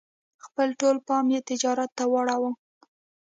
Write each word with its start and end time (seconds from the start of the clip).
خپل 0.45 0.67
ټول 0.79 0.95
پام 1.07 1.25
یې 1.33 1.39
تجارت 1.49 1.89
ته 1.97 2.03
واړاوه. 2.11 2.51